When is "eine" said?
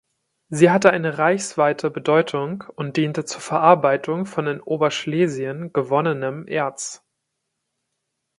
0.89-1.19